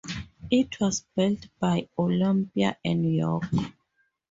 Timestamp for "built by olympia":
1.15-2.75